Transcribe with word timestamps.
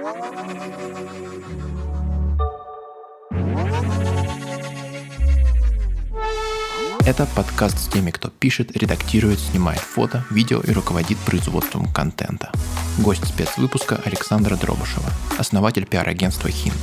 Это 0.00 0.06
подкаст 7.36 7.78
с 7.78 7.86
теми, 7.88 8.10
кто 8.10 8.30
пишет, 8.30 8.74
редактирует, 8.74 9.38
снимает 9.38 9.80
фото, 9.80 10.24
видео 10.30 10.60
и 10.60 10.72
руководит 10.72 11.18
производством 11.18 11.92
контента. 11.92 12.50
Гость 12.98 13.26
спецвыпуска 13.26 14.00
Александра 14.02 14.56
Дробышева, 14.56 15.10
основатель 15.38 15.84
пиар-агентства 15.84 16.48
«Хинт». 16.48 16.78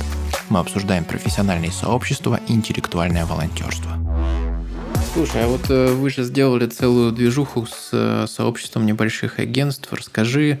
Мы 0.48 0.60
обсуждаем 0.60 1.04
профессиональные 1.04 1.72
сообщества 1.72 2.38
и 2.46 2.52
интеллектуальное 2.52 3.26
волонтерство. 3.26 3.90
Слушай, 5.12 5.44
а 5.44 5.48
вот 5.48 5.68
э, 5.70 5.92
вы 5.94 6.10
же 6.10 6.22
сделали 6.22 6.66
целую 6.66 7.10
движуху 7.10 7.66
с 7.66 7.90
э, 7.92 8.26
сообществом 8.28 8.86
небольших 8.86 9.40
агентств. 9.40 9.92
Расскажи, 9.92 10.60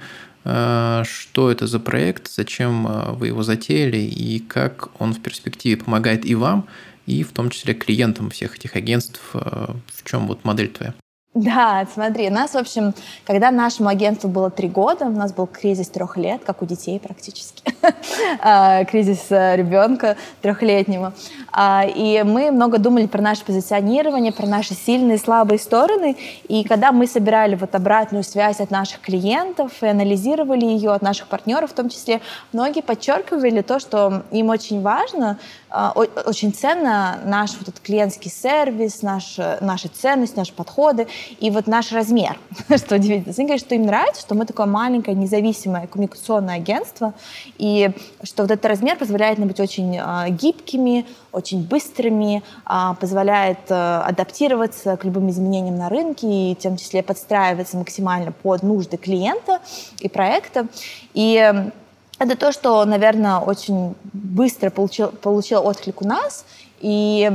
что 1.04 1.50
это 1.50 1.66
за 1.66 1.78
проект, 1.78 2.28
зачем 2.30 3.14
вы 3.16 3.26
его 3.28 3.42
затеяли 3.42 3.98
и 3.98 4.38
как 4.38 4.88
он 5.00 5.12
в 5.12 5.20
перспективе 5.20 5.76
помогает 5.76 6.24
и 6.24 6.34
вам, 6.34 6.66
и 7.08 7.22
в 7.22 7.32
том 7.32 7.48
числе 7.48 7.74
клиентам 7.74 8.28
всех 8.28 8.56
этих 8.56 8.76
агентств. 8.76 9.20
Э, 9.32 9.74
в 9.86 10.04
чем 10.04 10.26
вот 10.26 10.44
модель 10.44 10.68
твоя? 10.68 10.94
Да, 11.38 11.86
смотри, 11.94 12.28
у 12.30 12.32
нас, 12.32 12.54
в 12.54 12.56
общем, 12.56 12.94
когда 13.24 13.52
нашему 13.52 13.88
агентству 13.88 14.28
было 14.28 14.50
три 14.50 14.68
года, 14.68 15.04
у 15.04 15.10
нас 15.10 15.32
был 15.32 15.46
кризис 15.46 15.88
трех 15.88 16.16
лет, 16.16 16.42
как 16.44 16.62
у 16.62 16.66
детей 16.66 16.98
практически, 16.98 17.62
а, 18.40 18.84
кризис 18.84 19.26
э, 19.30 19.54
ребенка 19.54 20.16
трехлетнего. 20.42 21.12
А, 21.52 21.84
и 21.86 22.24
мы 22.24 22.50
много 22.50 22.78
думали 22.78 23.06
про 23.06 23.22
наше 23.22 23.44
позиционирование, 23.44 24.32
про 24.32 24.48
наши 24.48 24.74
сильные 24.74 25.16
и 25.16 25.20
слабые 25.20 25.60
стороны. 25.60 26.16
И 26.48 26.64
когда 26.64 26.90
мы 26.90 27.06
собирали 27.06 27.54
вот 27.54 27.72
обратную 27.76 28.24
связь 28.24 28.58
от 28.58 28.72
наших 28.72 29.00
клиентов 29.00 29.70
и 29.80 29.86
анализировали 29.86 30.64
ее 30.64 30.90
от 30.90 31.02
наших 31.02 31.28
партнеров, 31.28 31.70
в 31.70 31.74
том 31.74 31.88
числе, 31.88 32.20
многие 32.52 32.82
подчеркивали 32.82 33.62
то, 33.62 33.78
что 33.78 34.24
им 34.32 34.48
очень 34.48 34.82
важно, 34.82 35.38
очень 35.70 36.52
ценно 36.52 37.20
наш 37.24 37.52
вот 37.52 37.68
этот 37.68 37.80
клиентский 37.80 38.30
сервис, 38.30 39.02
наш, 39.02 39.36
наши 39.60 39.88
ценности, 39.88 40.36
наши 40.36 40.52
подходы 40.52 41.06
и 41.40 41.50
вот 41.50 41.66
наш 41.66 41.92
размер, 41.92 42.38
что 42.76 42.96
удивительно. 42.96 43.34
Они 43.36 43.46
говорят, 43.46 43.60
что 43.60 43.74
им 43.74 43.82
нравится, 43.82 44.22
что 44.22 44.34
мы 44.34 44.46
такое 44.46 44.66
маленькое 44.66 45.16
независимое 45.16 45.86
коммуникационное 45.86 46.56
агентство, 46.56 47.14
и 47.58 47.90
что 48.22 48.42
вот 48.42 48.50
этот 48.50 48.64
размер 48.66 48.96
позволяет 48.96 49.38
нам 49.38 49.48
быть 49.48 49.60
очень 49.60 49.96
э, 49.96 50.30
гибкими, 50.30 51.06
очень 51.32 51.66
быстрыми, 51.66 52.42
э, 52.66 52.94
позволяет 53.00 53.70
э, 53.70 53.74
адаптироваться 53.74 54.96
к 54.96 55.04
любым 55.04 55.30
изменениям 55.30 55.76
на 55.76 55.88
рынке 55.88 56.52
и 56.52 56.54
в 56.54 56.62
том 56.62 56.76
числе 56.76 57.02
подстраиваться 57.02 57.76
максимально 57.76 58.32
под 58.32 58.62
нужды 58.62 58.96
клиента 58.96 59.60
и 60.00 60.08
проекта. 60.08 60.66
И 61.14 61.70
это 62.18 62.36
то, 62.36 62.52
что, 62.52 62.84
наверное, 62.84 63.38
очень 63.38 63.94
быстро 64.12 64.70
получил, 64.70 65.08
получил 65.08 65.64
отклик 65.66 66.02
у 66.02 66.06
нас, 66.06 66.44
и 66.80 67.30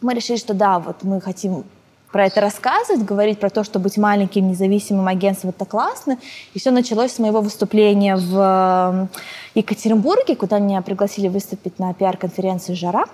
мы 0.00 0.14
решили, 0.14 0.36
что 0.36 0.54
да, 0.54 0.78
вот 0.78 1.02
мы 1.02 1.20
хотим 1.20 1.64
про 2.10 2.26
это 2.26 2.40
рассказывать, 2.40 3.04
говорить 3.04 3.38
про 3.38 3.50
то, 3.50 3.62
что 3.62 3.78
быть 3.78 3.96
маленьким 3.96 4.48
независимым 4.48 5.06
агентством 5.06 5.50
это 5.50 5.64
классно. 5.64 6.18
И 6.54 6.58
все 6.58 6.70
началось 6.70 7.12
с 7.12 7.18
моего 7.18 7.40
выступления 7.40 8.16
в 8.16 9.08
Екатеринбурге, 9.54 10.34
куда 10.34 10.58
меня 10.58 10.82
пригласили 10.82 11.28
выступить 11.28 11.78
на 11.78 11.94
пиар-конференции 11.94 12.74
«Жара». 12.74 13.04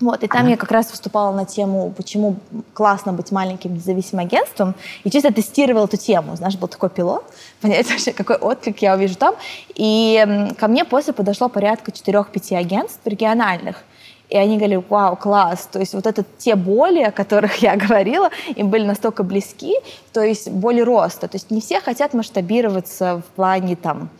Вот, 0.00 0.22
и 0.22 0.28
там 0.28 0.46
я 0.46 0.56
как 0.56 0.70
раз 0.70 0.90
выступала 0.92 1.34
на 1.34 1.44
тему, 1.44 1.92
почему 1.96 2.36
классно 2.72 3.12
быть 3.12 3.32
маленьким 3.32 3.74
независимым 3.74 4.26
агентством, 4.26 4.76
и 5.02 5.10
чисто 5.10 5.32
тестировала 5.32 5.86
эту 5.86 5.96
тему. 5.96 6.36
Знаешь, 6.36 6.56
был 6.56 6.68
такой 6.68 6.88
пилот, 6.88 7.24
понять 7.60 7.90
вообще, 7.90 8.12
какой 8.12 8.36
отклик 8.36 8.78
я 8.80 8.94
увижу 8.94 9.16
там. 9.16 9.34
И 9.74 10.54
ко 10.56 10.68
мне 10.68 10.84
после 10.84 11.12
подошло 11.12 11.48
порядка 11.48 11.90
4-5 11.90 12.56
агентств 12.56 13.00
региональных. 13.04 13.82
И 14.28 14.36
они 14.36 14.56
говорили, 14.58 14.84
вау, 14.88 15.16
класс. 15.16 15.68
То 15.72 15.80
есть 15.80 15.94
вот 15.94 16.06
это 16.06 16.24
те 16.36 16.54
боли, 16.54 17.00
о 17.00 17.10
которых 17.10 17.56
я 17.62 17.76
говорила, 17.76 18.30
им 18.54 18.70
были 18.70 18.84
настолько 18.84 19.24
близки, 19.24 19.74
то 20.12 20.22
есть 20.22 20.48
боли 20.48 20.80
роста. 20.80 21.26
То 21.26 21.36
есть 21.36 21.50
не 21.50 21.60
все 21.60 21.80
хотят 21.80 22.14
масштабироваться 22.14 23.22
в 23.26 23.34
плане 23.34 23.74
там 23.74 24.10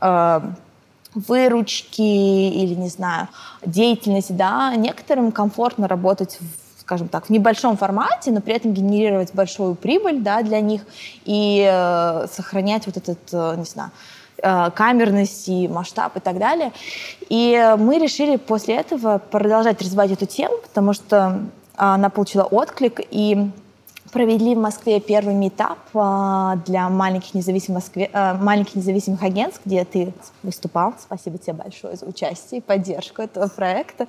э, 0.00 0.40
выручки 1.26 2.00
или, 2.00 2.74
не 2.74 2.88
знаю, 2.88 3.28
деятельности, 3.64 4.32
да, 4.32 4.74
некоторым 4.76 5.32
комфортно 5.32 5.88
работать 5.88 6.38
в 6.40 6.68
скажем 6.88 7.08
так, 7.08 7.26
в 7.26 7.30
небольшом 7.30 7.76
формате, 7.76 8.30
но 8.30 8.40
при 8.40 8.54
этом 8.54 8.72
генерировать 8.72 9.34
большую 9.34 9.74
прибыль 9.74 10.20
да, 10.20 10.40
для 10.40 10.62
них 10.62 10.80
и 11.26 11.62
э, 11.70 12.26
сохранять 12.32 12.86
вот 12.86 12.96
этот, 12.96 13.18
э, 13.30 13.56
не 13.58 13.64
знаю, 13.64 13.90
э, 14.42 14.70
камерность 14.74 15.50
и 15.50 15.68
масштаб 15.68 16.16
и 16.16 16.20
так 16.20 16.38
далее. 16.38 16.72
И 17.28 17.74
мы 17.78 17.98
решили 17.98 18.36
после 18.36 18.76
этого 18.76 19.18
продолжать 19.18 19.82
развивать 19.82 20.12
эту 20.12 20.24
тему, 20.24 20.54
потому 20.62 20.94
что 20.94 21.40
она 21.76 22.08
получила 22.08 22.44
отклик, 22.44 23.00
и 23.10 23.50
провели 24.12 24.54
в 24.54 24.58
Москве 24.58 25.00
первый 25.00 25.34
метап 25.34 25.78
а, 25.94 26.56
для 26.66 26.88
маленьких 26.88 27.34
независимых, 27.34 27.82
Москве, 27.82 28.10
а, 28.12 28.34
маленьких 28.34 28.76
независимых 28.76 29.22
агентств, 29.22 29.60
где 29.64 29.84
ты 29.84 30.12
выступал. 30.42 30.94
Спасибо 30.98 31.38
тебе 31.38 31.54
большое 31.54 31.96
за 31.96 32.06
участие 32.06 32.58
и 32.58 32.62
поддержку 32.62 33.22
этого 33.22 33.48
проекта. 33.48 34.06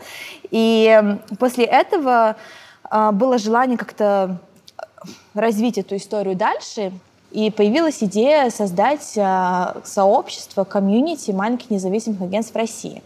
И 0.52 1.18
после 1.40 1.66
этого 1.66 2.36
а, 2.84 3.12
было 3.12 3.38
желание 3.38 3.78
как-то 3.78 4.38
развить 5.34 5.78
эту 5.78 5.96
историю 5.96 6.36
дальше, 6.36 6.92
и 7.32 7.52
появилась 7.52 8.02
идея 8.02 8.50
создать 8.50 9.04
сообщество, 9.84 10.64
комьюнити 10.64 11.30
маленьких 11.30 11.70
независимых 11.70 12.22
агентств 12.22 12.54
в 12.54 12.58
России. 12.58 13.04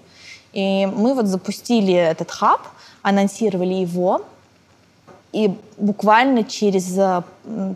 И 0.53 0.85
мы 0.85 1.13
вот 1.13 1.25
запустили 1.25 1.93
этот 1.93 2.31
хаб, 2.31 2.61
анонсировали 3.01 3.73
его, 3.73 4.21
и 5.33 5.51
буквально 5.77 6.43
через 6.43 6.95
э, 6.97 7.23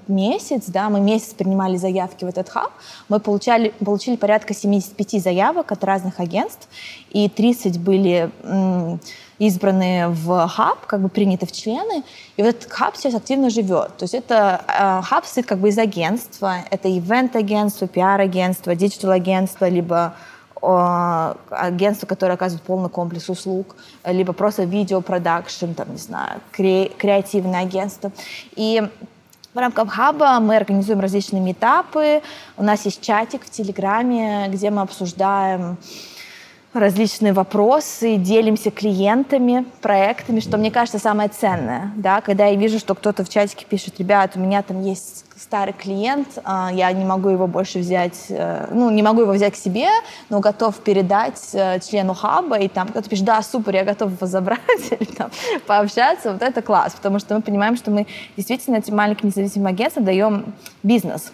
месяц, 0.08 0.66
да, 0.68 0.90
мы 0.90 1.00
месяц 1.02 1.34
принимали 1.34 1.76
заявки 1.76 2.24
в 2.24 2.28
этот 2.28 2.48
хаб, 2.50 2.72
мы 3.10 3.20
получали, 3.20 3.74
получили 3.84 4.16
порядка 4.16 4.54
75 4.54 5.22
заявок 5.24 5.72
от 5.72 5.84
разных 5.84 6.20
агентств, 6.20 6.70
и 7.10 7.28
30 7.28 7.80
были 7.80 8.32
избраны 9.40 10.10
в 10.10 10.48
хаб, 10.48 10.86
как 10.86 11.02
бы 11.02 11.10
приняты 11.10 11.46
в 11.46 11.52
члены, 11.52 12.04
и 12.38 12.44
вот 12.44 12.50
этот 12.50 12.72
хаб 12.72 12.96
сейчас 12.96 13.16
активно 13.16 13.50
живет. 13.50 13.98
То 13.98 14.04
есть 14.04 14.14
это 14.14 14.62
э, 14.68 15.02
хаб 15.04 15.26
состоит 15.26 15.48
как 15.48 15.60
бы 15.60 15.70
из 15.70 15.78
агентства, 15.78 16.58
это 16.70 16.90
ивент-агентство, 16.90 17.88
пиар-агентство, 17.88 18.76
диджитал-агентство, 18.76 19.68
либо 19.68 20.16
агентство, 20.62 22.08
которое 22.08 22.34
оказывает 22.34 22.64
полный 22.64 22.90
комплекс 22.90 23.30
услуг, 23.30 23.76
либо 24.06 24.34
просто 24.34 24.64
видеопродакшн, 24.64 25.74
там, 25.74 25.92
не 25.92 25.98
знаю, 25.98 26.42
кре- 26.52 26.92
креативное 26.98 27.62
агентство. 27.62 28.12
И 28.56 28.82
в 29.54 29.58
рамках 29.58 29.90
хаба 29.90 30.40
мы 30.40 30.56
организуем 30.56 31.00
различные 31.00 31.52
этапы. 31.52 32.22
У 32.58 32.64
нас 32.64 32.86
есть 32.86 33.02
чатик 33.02 33.46
в 33.46 33.50
Телеграме, 33.50 34.48
где 34.50 34.70
мы 34.70 34.82
обсуждаем 34.82 35.78
различные 36.80 37.34
вопросы, 37.34 38.16
делимся 38.16 38.72
клиентами, 38.72 39.66
проектами, 39.82 40.40
что 40.40 40.58
мне 40.58 40.72
кажется 40.72 41.00
самое 41.00 41.30
ценное, 41.30 41.92
да, 41.96 42.22
когда 42.22 42.46
я 42.48 42.56
вижу, 42.56 42.80
что 42.80 42.96
кто-то 42.96 43.24
в 43.24 43.30
чатике 43.30 43.66
пишет, 43.66 44.00
ребят, 44.00 44.32
у 44.36 44.40
меня 44.40 44.62
там 44.62 44.82
есть 44.82 45.26
старый 45.38 45.74
клиент, 45.74 46.40
а, 46.44 46.70
я 46.74 46.92
не 46.92 47.06
могу 47.06 47.30
его 47.30 47.48
больше 47.48 47.80
взять, 47.80 48.26
э, 48.30 48.68
ну, 48.72 48.90
не 48.90 49.04
могу 49.04 49.22
его 49.22 49.34
взять 49.34 49.54
к 49.54 49.56
себе, 49.56 49.88
но 50.30 50.40
готов 50.40 50.76
передать 50.78 51.40
э, 51.54 51.80
члену 51.80 52.14
хаба, 52.16 52.58
и 52.58 52.68
там 52.68 52.88
кто-то 52.88 53.08
пишет, 53.08 53.26
да, 53.26 53.42
супер, 53.42 53.76
я 53.76 53.84
готов 53.84 54.14
его 54.14 54.26
забрать, 54.26 54.60
или 54.92 55.06
там 55.06 55.30
пообщаться, 55.68 56.34
вот 56.34 56.42
это 56.42 56.62
класс, 56.62 56.94
потому 56.94 57.20
что 57.20 57.36
мы 57.36 57.42
понимаем, 57.42 57.78
что 57.78 57.92
мы 57.92 58.08
действительно 58.36 58.78
этим 58.78 58.96
маленьким 58.96 59.28
независимым 59.28 59.68
агентствам 59.68 60.06
даем 60.06 60.54
бизнес, 60.82 61.32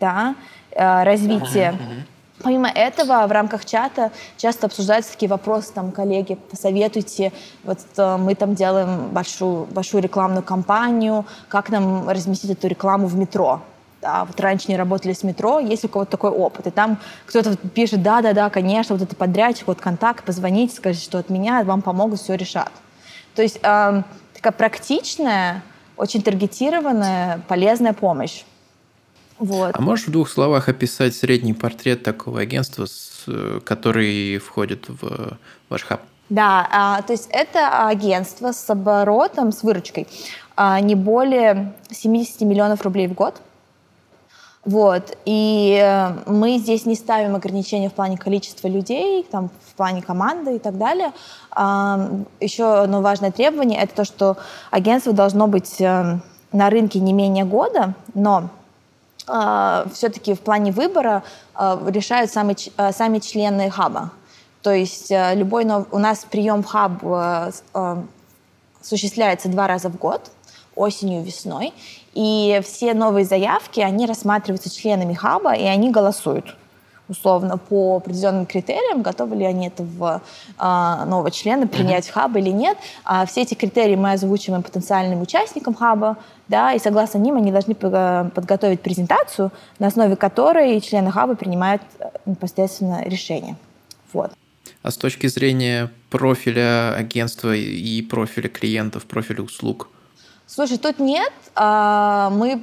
да, 0.00 0.34
э, 0.70 1.02
развитие. 1.04 1.72
Uh-huh. 1.72 2.13
Помимо 2.44 2.68
этого, 2.68 3.26
в 3.26 3.32
рамках 3.32 3.64
чата 3.64 4.12
часто 4.36 4.66
обсуждаются 4.66 5.12
такие 5.12 5.30
вопросы, 5.30 5.72
там, 5.72 5.90
коллеги, 5.92 6.34
посоветуйте, 6.34 7.32
вот 7.62 7.78
э, 7.96 8.16
мы 8.18 8.34
там 8.34 8.54
делаем 8.54 9.08
большую, 9.08 9.64
большую 9.64 10.02
рекламную 10.02 10.42
кампанию, 10.42 11.24
как 11.48 11.70
нам 11.70 12.06
разместить 12.06 12.50
эту 12.50 12.68
рекламу 12.68 13.06
в 13.06 13.16
метро, 13.16 13.62
да, 14.02 14.26
вот 14.26 14.38
раньше 14.40 14.66
не 14.68 14.76
работали 14.76 15.14
с 15.14 15.22
метро, 15.22 15.58
есть 15.58 15.86
у 15.86 15.88
кого-то 15.88 16.10
такой 16.10 16.32
опыт, 16.32 16.66
и 16.66 16.70
там 16.70 16.98
кто-то 17.24 17.56
пишет, 17.56 18.02
да-да-да, 18.02 18.50
конечно, 18.50 18.94
вот 18.94 19.02
это 19.02 19.16
подрядчик, 19.16 19.66
вот 19.66 19.80
контакт, 19.80 20.22
позвоните, 20.22 20.76
скажите, 20.76 21.02
что 21.02 21.16
от 21.16 21.30
меня, 21.30 21.64
вам 21.64 21.80
помогут, 21.80 22.20
все 22.20 22.34
решат. 22.34 22.72
То 23.34 23.40
есть 23.40 23.58
э, 23.62 24.02
такая 24.34 24.52
практичная, 24.52 25.62
очень 25.96 26.20
таргетированная, 26.20 27.40
полезная 27.48 27.94
помощь. 27.94 28.44
Вот. 29.38 29.74
А 29.74 29.80
можешь 29.80 30.06
в 30.06 30.10
двух 30.10 30.28
словах 30.28 30.68
описать 30.68 31.14
средний 31.14 31.54
портрет 31.54 32.02
такого 32.02 32.40
агентства, 32.40 32.86
с, 32.86 33.24
который 33.64 34.38
входит 34.38 34.86
в 34.88 35.38
ваш 35.68 35.82
хаб? 35.82 36.00
Да, 36.30 36.66
а, 36.70 37.02
то 37.02 37.12
есть 37.12 37.28
это 37.30 37.86
агентство 37.86 38.52
с 38.52 38.70
оборотом, 38.70 39.52
с 39.52 39.62
выручкой 39.62 40.06
а, 40.56 40.80
не 40.80 40.94
более 40.94 41.74
70 41.90 42.40
миллионов 42.42 42.82
рублей 42.82 43.08
в 43.08 43.14
год. 43.14 43.40
Вот. 44.64 45.18
И 45.26 45.78
э, 45.78 46.08
мы 46.26 46.56
здесь 46.56 46.86
не 46.86 46.94
ставим 46.94 47.36
ограничения 47.36 47.90
в 47.90 47.92
плане 47.92 48.16
количества 48.16 48.66
людей, 48.66 49.22
там, 49.30 49.50
в 49.66 49.74
плане 49.74 50.00
команды 50.00 50.56
и 50.56 50.58
так 50.58 50.78
далее. 50.78 51.12
Еще 52.40 52.64
одно 52.64 53.02
важное 53.02 53.30
требование– 53.30 53.78
это 53.82 53.94
то, 53.94 54.04
что 54.04 54.38
агентство 54.70 55.12
должно 55.12 55.48
быть 55.48 55.80
э, 55.82 56.18
на 56.52 56.70
рынке 56.70 56.98
не 57.00 57.12
менее 57.12 57.44
года, 57.44 57.94
но 58.14 58.48
все-таки 59.24 60.34
в 60.34 60.40
плане 60.40 60.72
выбора 60.72 61.22
решают 61.58 62.30
сами, 62.30 62.56
сами 62.92 63.18
члены 63.18 63.70
хаба. 63.70 64.10
То 64.62 64.72
есть 64.72 65.10
любой 65.10 65.64
нов... 65.64 65.86
у 65.90 65.98
нас 65.98 66.24
прием 66.30 66.62
в 66.62 66.66
хаб 66.66 67.02
осуществляется 68.80 69.48
два 69.48 69.66
раза 69.66 69.88
в 69.88 69.96
год, 69.96 70.30
осенью 70.76 71.20
и 71.20 71.24
весной. 71.24 71.72
И 72.12 72.60
все 72.64 72.94
новые 72.94 73.24
заявки, 73.24 73.80
они 73.80 74.06
рассматриваются 74.06 74.74
членами 74.74 75.14
хаба, 75.14 75.54
и 75.54 75.64
они 75.64 75.90
голосуют 75.90 76.56
условно 77.08 77.58
по 77.58 77.96
определенным 77.96 78.46
критериям, 78.46 79.02
готовы 79.02 79.36
ли 79.36 79.44
они 79.44 79.68
этого 79.68 80.22
э, 80.58 81.04
нового 81.06 81.30
члена 81.30 81.66
принять 81.66 82.06
mm-hmm. 82.06 82.10
в 82.10 82.14
хаб 82.14 82.36
или 82.36 82.50
нет. 82.50 82.78
А 83.04 83.26
все 83.26 83.42
эти 83.42 83.54
критерии 83.54 83.96
мы 83.96 84.12
озвучиваем 84.12 84.62
потенциальным 84.62 85.20
участникам 85.20 85.74
хаба, 85.74 86.16
да, 86.48 86.72
и 86.72 86.78
согласно 86.78 87.18
ним 87.18 87.36
они 87.36 87.52
должны 87.52 87.74
подготовить 87.74 88.80
презентацию, 88.80 89.50
на 89.78 89.88
основе 89.88 90.16
которой 90.16 90.80
члены 90.80 91.10
хаба 91.10 91.34
принимают 91.34 91.82
э, 91.98 92.06
непосредственно 92.26 93.02
решение. 93.04 93.56
Вот. 94.12 94.32
А 94.82 94.90
с 94.90 94.96
точки 94.96 95.26
зрения 95.26 95.90
профиля 96.10 96.94
агентства 96.94 97.54
и 97.54 98.02
профиля 98.02 98.48
клиентов, 98.48 99.06
профиля 99.06 99.42
услуг? 99.42 99.88
Слушай, 100.46 100.78
тут 100.78 100.98
нет. 100.98 101.32
А, 101.54 102.30
мы 102.30 102.62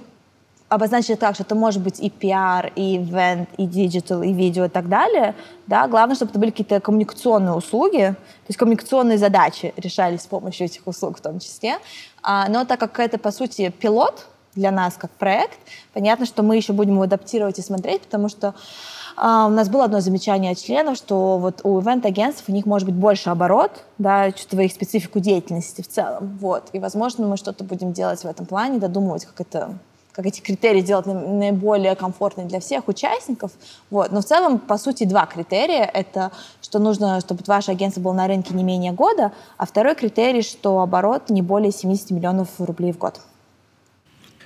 обозначили 0.71 1.15
так, 1.15 1.35
что 1.35 1.43
это 1.43 1.53
может 1.53 1.81
быть 1.81 1.99
и 1.99 2.09
пиар, 2.09 2.71
и 2.77 2.95
event, 2.95 3.49
и 3.57 3.65
digital, 3.65 4.23
и 4.23 4.31
видео 4.31 4.65
и 4.65 4.69
так 4.69 4.87
далее. 4.87 5.35
Да? 5.67 5.85
Главное, 5.89 6.15
чтобы 6.15 6.31
это 6.31 6.39
были 6.39 6.51
какие-то 6.51 6.79
коммуникационные 6.79 7.53
услуги, 7.53 8.15
то 8.15 8.47
есть 8.47 8.57
коммуникационные 8.57 9.17
задачи 9.17 9.73
решались 9.75 10.21
с 10.21 10.27
помощью 10.27 10.67
этих 10.67 10.87
услуг 10.87 11.17
в 11.17 11.21
том 11.21 11.39
числе. 11.39 11.77
А, 12.23 12.47
но 12.47 12.63
так 12.63 12.79
как 12.79 12.99
это, 12.99 13.17
по 13.17 13.31
сути, 13.31 13.69
пилот 13.69 14.27
для 14.55 14.71
нас 14.71 14.95
как 14.95 15.11
проект, 15.11 15.57
понятно, 15.93 16.25
что 16.25 16.41
мы 16.41 16.55
еще 16.55 16.71
будем 16.71 16.93
его 16.93 17.03
адаптировать 17.03 17.59
и 17.59 17.61
смотреть, 17.61 18.03
потому 18.03 18.29
что 18.29 18.55
а, 19.17 19.47
у 19.47 19.49
нас 19.49 19.67
было 19.67 19.83
одно 19.83 19.99
замечание 19.99 20.53
от 20.53 20.57
членов, 20.57 20.95
что 20.95 21.37
вот 21.37 21.59
у 21.65 21.81
ивент-агентств 21.81 22.45
у 22.47 22.53
них 22.53 22.65
может 22.65 22.87
быть 22.87 22.95
больше 22.95 23.29
оборот, 23.29 23.83
да, 23.97 24.27
учитывая 24.29 24.65
их 24.65 24.71
специфику 24.71 25.19
деятельности 25.19 25.81
в 25.81 25.89
целом. 25.89 26.37
Вот. 26.39 26.69
И, 26.71 26.79
возможно, 26.79 27.27
мы 27.27 27.35
что-то 27.35 27.65
будем 27.65 27.91
делать 27.91 28.21
в 28.21 28.25
этом 28.25 28.45
плане, 28.45 28.79
додумывать, 28.79 29.25
как 29.25 29.41
это 29.41 29.77
как 30.11 30.25
эти 30.25 30.41
критерии 30.41 30.81
сделать 30.81 31.05
наиболее 31.05 31.95
комфортные 31.95 32.47
для 32.47 32.59
всех 32.59 32.87
участников. 32.87 33.51
Вот. 33.89 34.11
Но 34.11 34.21
в 34.21 34.25
целом, 34.25 34.59
по 34.59 34.77
сути, 34.77 35.05
два 35.05 35.25
критерия. 35.25 35.85
Это, 35.85 36.31
что 36.61 36.79
нужно, 36.79 37.19
чтобы 37.21 37.43
ваше 37.47 37.71
агентство 37.71 38.01
было 38.01 38.13
на 38.13 38.27
рынке 38.27 38.53
не 38.53 38.63
менее 38.63 38.91
года, 38.91 39.31
а 39.57 39.65
второй 39.65 39.95
критерий, 39.95 40.41
что 40.41 40.79
оборот 40.79 41.29
не 41.29 41.41
более 41.41 41.71
70 41.71 42.11
миллионов 42.11 42.49
рублей 42.59 42.91
в 42.91 42.97
год. 42.97 43.21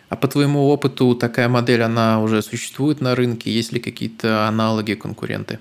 А 0.09 0.15
по 0.15 0.27
твоему 0.27 0.69
опыту 0.69 1.15
такая 1.15 1.49
модель, 1.49 1.81
она 1.81 2.21
уже 2.21 2.41
существует 2.41 3.01
на 3.01 3.15
рынке? 3.15 3.51
Есть 3.51 3.71
ли 3.71 3.79
какие-то 3.79 4.47
аналоги, 4.47 4.93
конкуренты? 4.93 5.59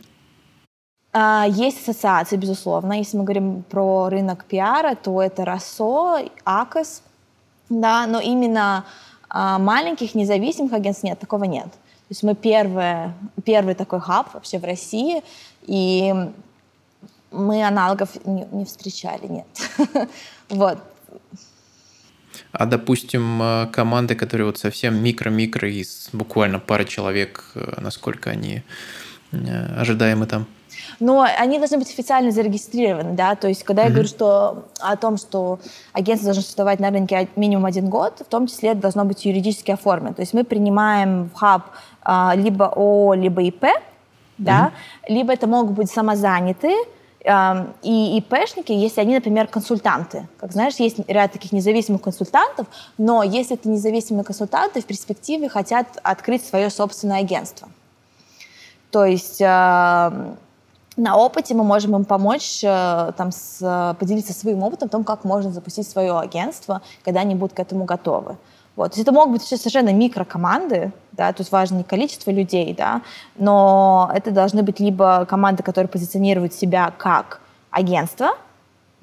А, 1.12 1.46
есть 1.48 1.80
ассоциации, 1.80 2.36
безусловно. 2.36 2.94
Если 2.94 3.16
мы 3.16 3.24
говорим 3.24 3.62
про 3.62 4.08
рынок 4.08 4.44
пиара, 4.44 4.96
то 4.96 5.22
это 5.22 5.44
РОСО, 5.44 6.28
АКОС, 6.44 7.02
да, 7.70 8.06
но 8.06 8.20
именно 8.20 8.84
а, 9.36 9.58
маленьких 9.58 10.14
независимых 10.14 10.72
агентств 10.72 11.02
нет, 11.02 11.18
такого 11.18 11.42
нет. 11.42 11.66
То 11.66 12.10
есть 12.10 12.22
мы 12.22 12.36
первый, 12.36 13.10
первый 13.44 13.74
такой 13.74 14.00
хаб 14.00 14.32
вообще 14.32 14.60
в 14.60 14.64
России, 14.64 15.24
и 15.62 16.14
мы 17.32 17.64
аналогов 17.66 18.10
не, 18.24 18.46
не 18.52 18.64
встречали, 18.64 19.26
нет. 19.26 19.46
вот. 20.48 20.78
А, 22.52 22.66
допустим, 22.66 23.42
э, 23.42 23.66
команды, 23.72 24.14
которые 24.14 24.46
вот 24.46 24.58
совсем 24.58 25.02
микро-микро 25.02 25.68
из 25.68 26.10
буквально 26.12 26.60
пары 26.60 26.84
человек, 26.84 27.44
э, 27.56 27.80
насколько 27.80 28.30
они 28.30 28.62
э, 29.32 29.80
ожидаемы 29.80 30.26
там? 30.26 30.46
Но 31.00 31.22
они 31.22 31.58
должны 31.58 31.78
быть 31.78 31.90
официально 31.90 32.30
зарегистрированы, 32.30 33.12
да, 33.12 33.34
то 33.34 33.48
есть 33.48 33.64
когда 33.64 33.82
mm-hmm. 33.82 33.86
я 33.86 33.90
говорю 33.90 34.08
что, 34.08 34.64
о 34.80 34.96
том, 34.96 35.16
что 35.16 35.58
агентство 35.92 36.26
должно 36.26 36.42
существовать 36.42 36.80
на 36.80 36.90
рынке 36.90 37.28
минимум 37.36 37.66
один 37.66 37.88
год, 37.88 38.20
в 38.20 38.30
том 38.30 38.46
числе 38.46 38.70
это 38.70 38.80
должно 38.80 39.04
быть 39.04 39.24
юридически 39.24 39.70
оформлено. 39.70 40.14
То 40.14 40.22
есть 40.22 40.34
мы 40.34 40.44
принимаем 40.44 41.30
в 41.30 41.34
хаб 41.34 41.62
а, 42.02 42.34
либо 42.34 42.66
ООО, 42.66 43.14
либо 43.14 43.42
ИП, 43.42 43.66
да, 44.38 44.72
mm-hmm. 44.72 45.12
либо 45.14 45.32
это 45.32 45.46
могут 45.46 45.72
быть 45.72 45.90
самозанятые, 45.90 46.76
и 47.82 48.18
ИПшники, 48.18 48.72
если 48.72 49.00
они, 49.00 49.14
например, 49.14 49.46
консультанты. 49.46 50.28
Как 50.38 50.52
знаешь, 50.52 50.74
есть 50.74 50.98
ряд 51.08 51.32
таких 51.32 51.52
независимых 51.52 52.02
консультантов, 52.02 52.66
но 52.98 53.22
если 53.22 53.56
это 53.56 53.66
независимые 53.66 54.24
консультанты, 54.24 54.82
в 54.82 54.84
перспективе 54.84 55.48
хотят 55.48 55.86
открыть 56.02 56.44
свое 56.44 56.68
собственное 56.68 57.20
агентство. 57.20 57.68
То 58.90 59.06
есть 59.06 59.40
на 60.96 61.16
опыте 61.16 61.54
мы 61.54 61.64
можем 61.64 61.96
им 61.96 62.04
помочь 62.04 62.62
э, 62.62 63.12
там, 63.16 63.32
с, 63.32 63.96
поделиться 63.98 64.32
своим 64.32 64.62
опытом 64.62 64.86
о 64.86 64.90
том, 64.90 65.04
как 65.04 65.24
можно 65.24 65.50
запустить 65.50 65.88
свое 65.88 66.18
агентство, 66.18 66.82
когда 67.04 67.20
они 67.20 67.34
будут 67.34 67.56
к 67.56 67.60
этому 67.60 67.84
готовы. 67.84 68.36
Вот. 68.76 68.92
То 68.92 68.98
есть 68.98 69.08
это 69.08 69.12
могут 69.12 69.34
быть 69.34 69.42
совершенно 69.42 69.92
микрокоманды, 69.92 70.92
да, 71.12 71.32
тут 71.32 71.50
важно 71.52 71.76
не 71.76 71.84
количество 71.84 72.30
людей, 72.30 72.74
да, 72.76 73.02
но 73.36 74.10
это 74.12 74.32
должны 74.32 74.62
быть 74.62 74.80
либо 74.80 75.26
команды, 75.26 75.62
которые 75.62 75.88
позиционируют 75.88 76.54
себя 76.54 76.92
как 76.96 77.40
агентство, 77.70 78.32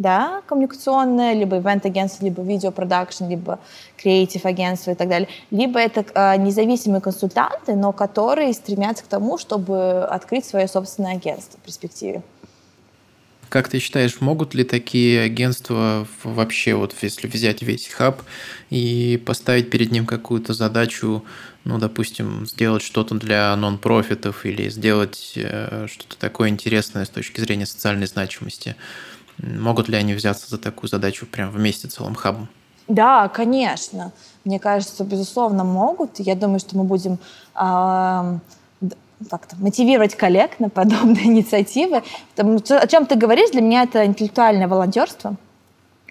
да, 0.01 0.41
коммуникационное, 0.47 1.33
либо 1.33 1.57
ивент-агентство, 1.57 2.25
либо 2.25 2.41
видеопродакшн, 2.41 3.27
либо 3.27 3.59
креатив 3.97 4.45
агентство 4.45 4.91
и 4.91 4.95
так 4.95 5.07
далее, 5.07 5.29
либо 5.51 5.79
это 5.79 6.05
э, 6.13 6.37
независимые 6.37 7.01
консультанты, 7.01 7.75
но 7.75 7.91
которые 7.91 8.53
стремятся 8.53 9.03
к 9.03 9.07
тому, 9.07 9.37
чтобы 9.37 10.03
открыть 10.05 10.45
свое 10.45 10.67
собственное 10.67 11.13
агентство 11.13 11.59
в 11.59 11.65
перспективе. 11.65 12.21
Как 13.51 13.67
ты 13.67 13.79
считаешь, 13.79 14.21
могут 14.21 14.53
ли 14.53 14.63
такие 14.63 15.23
агентства 15.23 16.07
вообще, 16.23 16.73
вот 16.73 16.95
если 17.01 17.27
взять 17.27 17.61
весь 17.61 17.89
хаб 17.89 18.21
и 18.69 19.21
поставить 19.25 19.69
перед 19.69 19.91
ним 19.91 20.05
какую-то 20.05 20.53
задачу, 20.53 21.25
ну, 21.65 21.77
допустим, 21.77 22.47
сделать 22.47 22.81
что-то 22.81 23.15
для 23.15 23.53
нон-профитов 23.57 24.45
или 24.45 24.69
сделать 24.69 25.33
э, 25.35 25.87
что-то 25.91 26.15
такое 26.17 26.47
интересное 26.47 27.03
с 27.03 27.09
точки 27.09 27.41
зрения 27.41 27.65
социальной 27.65 28.07
значимости? 28.07 28.77
Могут 29.41 29.89
ли 29.89 29.97
они 29.97 30.13
взяться 30.13 30.49
за 30.49 30.57
такую 30.57 30.89
задачу 30.89 31.25
прям 31.25 31.49
вместе 31.51 31.87
целым 31.87 32.15
хабом? 32.15 32.47
Да, 32.87 33.27
конечно. 33.29 34.11
Мне 34.43 34.59
кажется, 34.59 35.03
безусловно, 35.03 35.63
могут. 35.63 36.19
Я 36.19 36.35
думаю, 36.35 36.59
что 36.59 36.77
мы 36.77 36.83
будем 36.83 37.13
э, 37.55 38.37
как-то 39.29 39.55
мотивировать 39.57 40.15
коллег 40.15 40.59
на 40.59 40.69
подобные 40.69 41.25
инициативы. 41.25 42.03
О 42.37 42.87
чем 42.87 43.05
ты 43.05 43.15
говоришь, 43.15 43.51
для 43.51 43.61
меня 43.61 43.83
это 43.83 44.05
интеллектуальное 44.05 44.67
волонтерство 44.67 45.37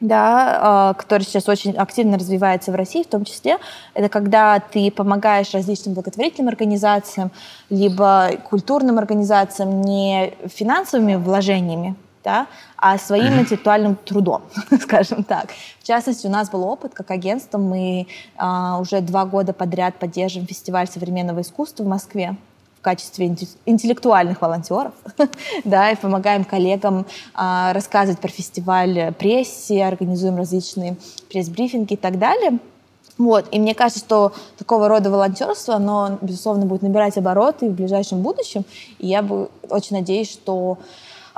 да, 0.00 0.94
который 0.96 1.22
сейчас 1.22 1.48
очень 1.48 1.72
активно 1.72 2.16
развивается 2.16 2.72
в 2.72 2.74
России, 2.74 3.02
в 3.02 3.06
том 3.06 3.24
числе, 3.24 3.58
это 3.94 4.08
когда 4.08 4.58
ты 4.58 4.90
помогаешь 4.90 5.52
различным 5.52 5.94
благотворительным 5.94 6.48
организациям, 6.48 7.30
либо 7.68 8.30
культурным 8.48 8.98
организациям 8.98 9.82
не 9.82 10.34
финансовыми 10.46 11.16
вложениями, 11.16 11.96
да, 12.24 12.46
а 12.76 12.98
своим 12.98 13.40
интеллектуальным 13.40 13.96
трудом, 13.96 14.42
скажем 14.80 15.24
так. 15.24 15.50
В 15.80 15.86
частности, 15.86 16.26
у 16.26 16.30
нас 16.30 16.50
был 16.50 16.64
опыт, 16.64 16.92
как 16.94 17.10
агентство, 17.10 17.58
мы 17.58 18.06
а, 18.36 18.78
уже 18.80 19.00
два 19.00 19.24
года 19.24 19.52
подряд 19.52 19.96
поддерживаем 19.96 20.46
фестиваль 20.46 20.88
современного 20.88 21.40
искусства 21.40 21.84
в 21.84 21.86
Москве 21.86 22.36
в 22.78 22.82
качестве 22.82 23.26
интеллектуальных 23.66 24.40
волонтеров, 24.40 24.94
да, 25.64 25.90
и 25.90 25.96
помогаем 25.96 26.44
коллегам 26.44 27.04
а, 27.34 27.74
рассказывать 27.74 28.20
про 28.20 28.28
фестиваль 28.28 29.12
прессе, 29.18 29.84
организуем 29.84 30.36
различные 30.36 30.96
пресс-брифинги 31.28 31.92
и 31.92 31.96
так 31.96 32.18
далее. 32.18 32.58
Вот. 33.18 33.48
И 33.50 33.60
мне 33.60 33.74
кажется, 33.74 34.00
что 34.00 34.32
такого 34.56 34.88
рода 34.88 35.10
волонтерство, 35.10 35.74
оно, 35.74 36.18
безусловно, 36.22 36.64
будет 36.64 36.80
набирать 36.80 37.18
обороты 37.18 37.68
в 37.68 37.74
ближайшем 37.74 38.22
будущем. 38.22 38.64
И 38.98 39.08
я 39.08 39.20
бы 39.20 39.50
очень 39.68 39.96
надеюсь, 39.96 40.32
что 40.32 40.78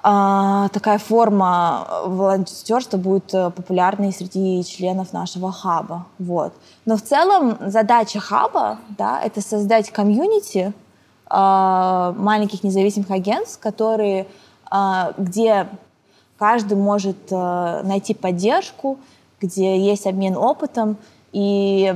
такая 0.02 0.98
форма 0.98 1.86
волонтерства 2.06 2.96
будет 2.96 3.32
э, 3.34 3.50
популярной 3.50 4.12
среди 4.12 4.64
членов 4.64 5.12
нашего 5.12 5.52
хаба. 5.52 6.06
Вот. 6.18 6.52
Но 6.86 6.96
в 6.96 7.02
целом 7.02 7.56
задача 7.70 8.18
хаба 8.18 8.78
да,— 8.98 9.20
это 9.24 9.40
создать 9.40 9.90
комьюнити, 9.90 10.72
а, 11.34 12.12
маленьких 12.18 12.62
независимых 12.62 13.10
агентств, 13.10 13.58
которые, 13.58 14.26
а, 14.70 15.14
где 15.16 15.66
каждый 16.36 16.76
может 16.76 17.16
а, 17.30 17.82
найти 17.84 18.12
поддержку, 18.12 18.98
где 19.40 19.80
есть 19.80 20.06
обмен 20.06 20.36
опытом 20.36 20.98
и 21.32 21.94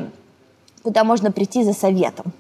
куда 0.82 1.04
можно 1.04 1.30
прийти 1.32 1.64
за 1.64 1.75
советом. 1.75 2.32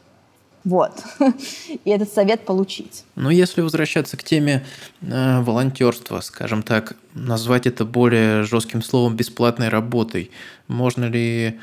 Вот. 0.66 1.00
И 1.84 1.90
этот 1.90 2.12
совет 2.12 2.44
получить. 2.44 3.04
Ну, 3.14 3.30
если 3.30 3.60
возвращаться 3.60 4.16
к 4.16 4.24
теме 4.24 4.66
э, 5.00 5.40
волонтерства, 5.40 6.20
скажем 6.20 6.64
так, 6.64 6.96
назвать 7.14 7.68
это 7.68 7.84
более 7.84 8.42
жестким 8.42 8.82
словом 8.82 9.14
бесплатной 9.14 9.68
работой, 9.68 10.32
можно 10.66 11.04
ли 11.04 11.60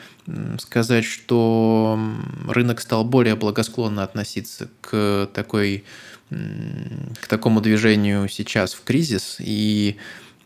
сказать, 0.58 1.04
что 1.04 2.00
рынок 2.48 2.80
стал 2.80 3.04
более 3.04 3.36
благосклонно 3.36 4.04
относиться 4.04 4.70
к 4.80 5.30
такой 5.34 5.84
к 6.30 7.28
такому 7.28 7.60
движению 7.60 8.30
сейчас 8.30 8.74
в 8.74 8.84
кризис 8.84 9.36
и 9.40 9.98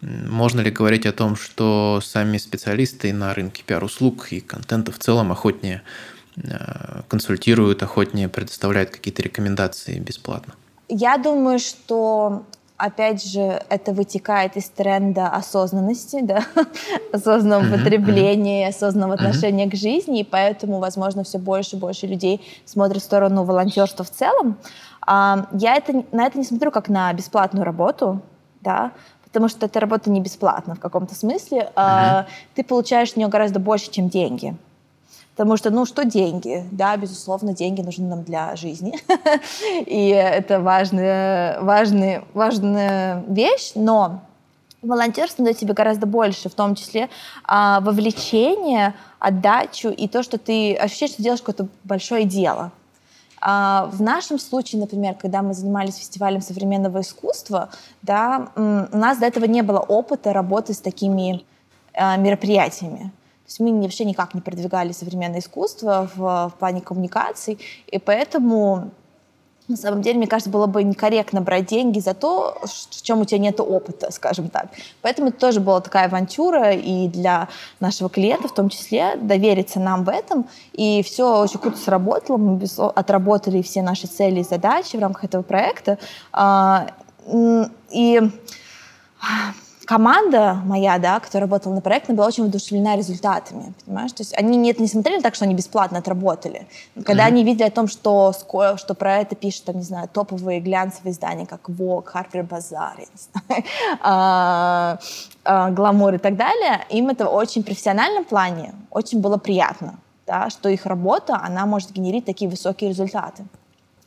можно 0.02 0.62
ли 0.62 0.72
говорить 0.72 1.06
о 1.06 1.14
том, 1.14 1.36
что 1.36 2.02
сами 2.04 2.40
специалисты 2.40 3.14
на 3.14 3.34
рынке 3.34 3.64
пиар-услуг 3.66 4.28
и 4.32 4.42
контента 4.42 4.92
в 4.92 4.98
целом 4.98 5.32
охотнее 5.32 5.84
консультируют 7.08 7.84
охотнее, 7.84 8.30
предоставляют 8.30 8.92
какие-то 8.92 9.22
рекомендации 9.22 10.00
бесплатно? 10.00 10.54
Я 10.90 11.18
думаю, 11.18 11.60
что 11.60 12.44
опять 12.78 13.28
же, 13.28 13.62
это 13.70 13.92
вытекает 13.92 14.56
из 14.56 14.70
тренда 14.70 15.28
осознанности, 15.28 16.20
да, 16.22 16.46
осознанного 17.12 17.64
mm-hmm. 17.64 17.84
потребления, 17.84 18.68
осознанного 18.68 19.14
mm-hmm. 19.14 19.28
отношения 19.28 19.70
к 19.70 19.76
жизни, 19.76 20.22
и 20.22 20.24
поэтому, 20.24 20.80
возможно, 20.80 21.24
все 21.24 21.40
больше 21.40 21.76
и 21.76 21.80
больше 21.80 22.06
людей 22.08 22.42
смотрят 22.66 23.02
в 23.02 23.06
сторону 23.06 23.44
волонтерства 23.44 24.06
в 24.06 24.12
целом. 24.12 24.58
А, 25.02 25.48
я 25.54 25.76
это, 25.76 26.04
на 26.12 26.26
это 26.28 26.38
не 26.38 26.44
смотрю 26.44 26.72
как 26.72 26.88
на 26.88 27.12
бесплатную 27.14 27.66
работу, 27.66 28.22
да, 28.62 28.92
потому 29.24 29.50
что 29.50 29.66
эта 29.66 29.80
работа 29.80 30.10
не 30.10 30.22
бесплатна 30.22 30.76
в 30.76 30.80
каком-то 30.80 31.16
смысле. 31.16 31.60
Mm-hmm. 31.60 31.72
А, 31.76 32.28
ты 32.54 32.64
получаешь 32.64 33.14
в 33.14 33.18
нее 33.18 33.28
гораздо 33.28 33.60
больше, 33.60 33.92
чем 33.92 34.08
деньги. 34.08 34.56
Потому 35.38 35.56
что, 35.56 35.70
ну, 35.70 35.86
что 35.86 36.04
деньги? 36.04 36.66
Да, 36.72 36.98
безусловно, 36.98 37.54
деньги 37.54 37.82
нужны 37.82 38.08
нам 38.08 38.24
для 38.24 38.56
жизни. 38.56 39.00
И 39.86 40.08
это 40.10 40.60
важная, 40.60 41.62
важная, 41.62 42.24
важная 42.34 43.24
вещь, 43.28 43.74
но 43.76 44.22
волонтерство 44.82 45.44
дает 45.46 45.60
тебе 45.60 45.76
гораздо 45.76 46.08
больше, 46.08 46.50
в 46.50 46.56
том 46.56 46.74
числе 46.74 47.10
а, 47.44 47.82
вовлечение, 47.82 48.96
отдачу 49.20 49.90
и 49.90 50.08
то, 50.08 50.24
что 50.24 50.40
ты 50.40 50.76
ощущаешь, 50.76 51.12
что 51.12 51.22
делаешь 51.22 51.42
какое-то 51.42 51.68
большое 51.84 52.26
дело. 52.26 52.72
А, 53.40 53.92
в 53.94 54.02
нашем 54.02 54.40
случае, 54.40 54.82
например, 54.82 55.14
когда 55.14 55.44
мы 55.44 55.54
занимались 55.54 55.98
фестивалем 55.98 56.42
современного 56.42 57.02
искусства, 57.02 57.70
да, 58.02 58.50
у 58.56 58.98
нас 58.98 59.20
до 59.20 59.28
этого 59.28 59.46
не 59.46 59.62
было 59.62 59.80
опыта 59.82 60.34
работы 60.34 60.74
с 60.74 60.80
такими 60.80 61.46
а, 61.94 62.18
мероприятиями. 62.18 63.12
То 63.48 63.52
есть 63.52 63.60
мы 63.62 63.82
вообще 63.82 64.04
никак 64.04 64.34
не 64.34 64.42
продвигали 64.42 64.92
современное 64.92 65.40
искусство 65.40 66.10
в, 66.14 66.52
в 66.54 66.60
плане 66.60 66.82
коммуникаций, 66.82 67.58
и 67.88 67.98
поэтому 67.98 68.92
на 69.68 69.76
самом 69.76 70.02
деле, 70.02 70.18
мне 70.18 70.28
кажется, 70.28 70.50
было 70.50 70.66
бы 70.66 70.84
некорректно 70.84 71.42
брать 71.42 71.66
деньги 71.66 72.00
за 72.00 72.14
то, 72.14 72.58
в 72.64 73.02
чем 73.02 73.22
у 73.22 73.26
тебя 73.26 73.40
нет 73.40 73.60
опыта, 73.60 74.12
скажем 74.12 74.48
так. 74.50 74.68
Поэтому 75.02 75.30
это 75.30 75.40
тоже 75.40 75.60
была 75.60 75.82
такая 75.82 76.06
авантюра 76.06 76.72
и 76.72 77.08
для 77.10 77.50
нашего 77.82 78.10
клиента 78.10 78.48
в 78.48 78.54
том 78.54 78.70
числе 78.70 79.18
довериться 79.18 79.82
нам 79.82 80.06
в 80.06 80.10
этом. 80.10 80.48
И 80.72 81.04
все 81.04 81.42
очень 81.42 81.60
круто 81.60 81.78
сработало. 81.78 82.38
Мы 82.38 82.62
отработали 82.96 83.62
все 83.62 83.82
наши 83.82 84.08
цели 84.08 84.40
и 84.40 84.44
задачи 84.44 84.96
в 84.96 85.02
рамках 85.02 85.26
этого 85.26 85.42
проекта. 85.42 85.98
А, 86.32 86.88
и 87.92 88.22
команда 89.88 90.56
моя, 90.66 91.00
да, 91.00 91.20
которая 91.20 91.48
работала 91.50 91.74
на 91.74 91.82
проекте, 91.82 92.14
была 92.14 92.28
очень 92.28 92.44
воодушевлена 92.44 92.98
результатами, 92.98 93.74
понимаешь? 93.86 94.12
То 94.12 94.22
есть 94.22 94.38
они 94.38 94.58
не, 94.58 94.76
не 94.78 94.88
смотрели 94.88 95.22
так, 95.22 95.34
что 95.34 95.46
они 95.46 95.56
бесплатно 95.56 96.00
отработали. 96.00 96.68
Когда 97.06 97.24
mm-hmm. 97.24 97.28
они 97.28 97.44
видели 97.46 97.68
о 97.68 97.72
том, 97.72 97.88
что, 97.88 98.34
что 98.34 98.94
про 98.94 99.18
это 99.18 99.36
пишут, 99.36 99.64
там, 99.64 99.78
не 99.78 99.84
знаю, 99.84 100.10
топовые 100.12 100.60
глянцевые 100.60 101.14
издания, 101.14 101.46
как 101.46 101.70
Vogue, 101.70 102.06
Harper 102.14 102.46
Bazaar, 102.46 103.08
а, 104.02 105.00
а, 105.46 105.70
Гламур 105.72 106.16
и 106.16 106.18
так 106.18 106.36
далее, 106.36 106.82
им 106.90 107.08
это 107.08 107.26
в 107.26 107.34
очень 107.34 107.64
профессиональном 107.64 108.26
плане 108.26 108.76
очень 108.92 109.22
было 109.22 109.38
приятно, 109.38 109.96
да, 110.26 110.50
что 110.50 110.68
их 110.68 110.86
работа, 110.86 111.40
она 111.42 111.66
может 111.66 111.92
генерить 111.92 112.26
такие 112.26 112.52
высокие 112.52 112.90
результаты. 112.90 113.46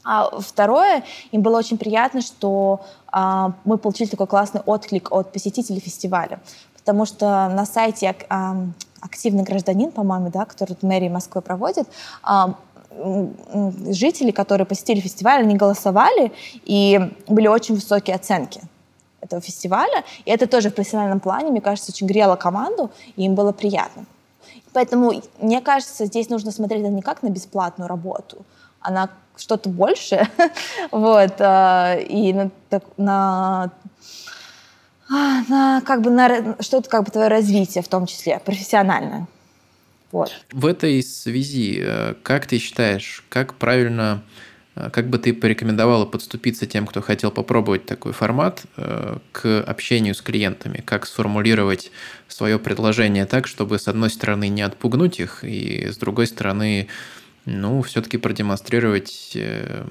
А 0.03 0.41
второе, 0.41 1.05
им 1.31 1.43
было 1.43 1.59
очень 1.59 1.77
приятно, 1.77 2.23
что 2.23 2.81
а, 3.13 3.53
мы 3.65 3.77
получили 3.77 4.09
такой 4.09 4.27
классный 4.27 4.63
отклик 4.65 5.13
от 5.13 5.33
посетителей 5.33 5.81
фестиваля, 5.81 6.41
потому 6.79 7.05
что 7.05 7.49
на 7.49 7.67
сайте 7.67 8.17
а, 8.29 8.57
«Активный 9.01 9.43
гражданин», 9.43 9.91
по-моему, 9.91 10.31
да, 10.31 10.47
который 10.47 10.77
мэрия 10.83 11.11
Москвы 11.11 11.43
проводит, 11.43 11.87
а, 12.23 12.55
жители, 13.91 14.31
которые 14.31 14.67
посетили 14.67 15.01
фестиваль, 15.01 15.43
они 15.43 15.57
голосовали, 15.57 16.33
и 16.65 17.13
были 17.29 17.47
очень 17.47 17.75
высокие 17.75 18.17
оценки 18.17 18.61
этого 19.21 19.41
фестиваля. 19.41 20.05
И 20.25 20.31
это 20.31 20.47
тоже 20.47 20.71
в 20.71 20.75
профессиональном 20.75 21.21
плане, 21.21 21.51
мне 21.51 21.61
кажется, 21.61 21.93
очень 21.93 22.07
грело 22.07 22.37
команду, 22.37 22.91
и 23.17 23.25
им 23.25 23.35
было 23.35 23.53
приятно. 23.53 24.07
Поэтому, 24.73 25.13
мне 25.41 25.61
кажется, 25.61 26.07
здесь 26.07 26.29
нужно 26.31 26.53
смотреть 26.53 26.83
это 26.83 26.91
не 26.91 27.03
как 27.03 27.23
на 27.23 27.29
бесплатную 27.29 27.89
работу, 27.89 28.39
а 28.81 28.91
на 28.91 29.11
что-то 29.41 29.69
большее, 29.69 30.29
вот, 30.91 31.35
а, 31.41 31.97
и 31.97 32.33
на, 32.33 32.51
на 32.97 33.73
а, 35.11 35.43
на 35.49 35.81
как 35.81 36.03
бы 36.03 36.11
на 36.11 36.57
что-то 36.61 36.89
как 36.89 37.05
бы 37.05 37.11
твое 37.11 37.29
развитие 37.29 37.83
в 37.83 37.89
том 37.89 38.07
числе 38.07 38.41
профессиональное. 38.45 39.27
Вот. 40.13 40.33
В 40.53 40.67
этой 40.67 41.03
связи, 41.03 41.81
э, 41.81 42.15
как 42.23 42.47
ты 42.47 42.59
считаешь, 42.59 43.25
как 43.29 43.55
правильно, 43.55 44.23
э, 44.75 44.91
как 44.91 45.09
бы 45.09 45.19
ты 45.19 45.33
порекомендовала 45.33 46.05
подступиться 46.05 46.67
тем, 46.67 46.87
кто 46.87 47.01
хотел 47.01 47.31
попробовать 47.31 47.87
такой 47.87 48.13
формат 48.13 48.63
э, 48.77 49.19
к 49.33 49.63
общению 49.63 50.15
с 50.15 50.23
клиентами? 50.23 50.83
Как 50.85 51.07
сформулировать 51.07 51.93
свое 52.29 52.59
предложение 52.59 53.27
так, 53.27 53.47
чтобы 53.47 53.79
с 53.79 53.87
одной 53.87 54.11
стороны 54.11 54.49
не 54.49 54.63
отпугнуть 54.63 55.21
их, 55.21 55.45
и 55.45 55.87
с 55.89 55.97
другой 55.97 56.27
стороны 56.27 56.89
ну, 57.51 57.83
все-таки 57.83 58.17
продемонстрировать 58.17 59.33
э, 59.35 59.85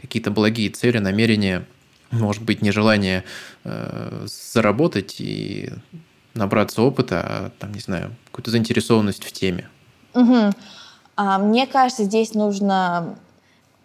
какие-то 0.00 0.30
благие 0.30 0.70
цели, 0.70 0.98
намерения, 0.98 1.64
может 2.10 2.42
быть, 2.42 2.62
нежелание 2.62 3.24
э, 3.64 4.26
заработать 4.26 5.16
и 5.20 5.70
набраться 6.34 6.82
опыта, 6.82 7.20
а, 7.20 7.50
там, 7.58 7.72
не 7.72 7.80
знаю, 7.80 8.14
какую-то 8.26 8.50
заинтересованность 8.50 9.24
в 9.24 9.32
теме. 9.32 9.68
Угу. 10.14 10.52
А, 11.16 11.38
мне 11.38 11.66
кажется, 11.66 12.04
здесь 12.04 12.34
нужно 12.34 13.16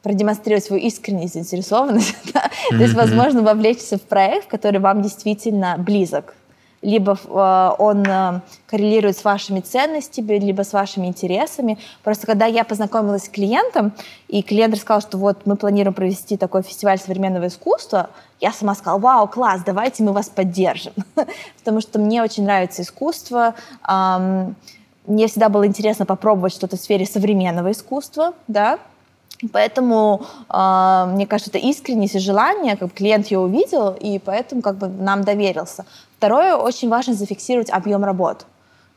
продемонстрировать 0.02 0.64
свою 0.64 0.82
искреннюю 0.82 1.28
заинтересованность. 1.28 2.16
Да? 2.34 2.50
Mm-hmm. 2.72 2.78
То 2.78 2.84
есть, 2.84 2.94
возможно, 2.94 3.42
вовлечься 3.42 3.98
в 3.98 4.02
проект, 4.02 4.48
который 4.48 4.80
вам 4.80 5.02
действительно 5.02 5.76
близок 5.78 6.36
либо 6.82 7.18
э, 7.24 7.76
он 7.78 8.06
э, 8.06 8.42
коррелирует 8.68 9.18
с 9.18 9.24
вашими 9.24 9.60
ценностями, 9.60 10.34
либо 10.34 10.64
с 10.64 10.74
вашими 10.74 11.08
интересами. 11.08 11.78
Просто 12.04 12.26
когда 12.26 12.46
я 12.46 12.64
познакомилась 12.64 13.26
с 13.26 13.30
клиентом, 13.30 13.92
и 14.28 14.42
клиент 14.42 14.74
рассказал, 14.76 15.02
что 15.02 15.18
вот 15.18 15.46
мы 15.46 15.56
планируем 15.56 15.94
провести 15.94 16.38
такой 16.38 16.62
фестиваль 16.62 17.00
современного 17.00 17.48
искусства, 17.48 18.10
я 18.40 18.52
сама 18.54 18.76
сказала, 18.76 19.00
вау, 19.00 19.28
класс, 19.28 19.62
давайте 19.66 20.04
мы 20.04 20.14
вас 20.14 20.30
поддержим. 20.30 20.94
Потому 21.60 21.82
что 21.82 22.00
мне 22.00 22.24
очень 22.24 22.44
нравится 22.44 22.82
искусство, 22.82 23.56
мне 23.88 25.28
всегда 25.28 25.50
было 25.50 25.66
интересно 25.66 26.06
попробовать 26.06 26.54
что-то 26.54 26.78
в 26.78 26.80
сфере 26.80 27.06
современного 27.06 27.72
искусства, 27.72 28.34
да, 28.48 28.80
Поэтому, 29.54 30.26
э, 30.50 31.06
мне 31.14 31.26
кажется, 31.26 31.50
это 31.50 31.60
искренность 31.60 32.16
и 32.16 32.20
желание, 32.20 32.76
как 32.76 32.94
клиент 32.94 33.28
ее 33.28 33.40
увидел, 33.40 33.92
и 33.92 34.20
поэтому 34.20 34.62
как 34.62 34.76
бы 34.76 34.88
нам 34.88 35.24
доверился. 35.24 35.86
Второе, 36.20 36.58
очень 36.58 36.90
важно 36.90 37.14
зафиксировать 37.14 37.70
объем 37.70 38.04
работ 38.04 38.46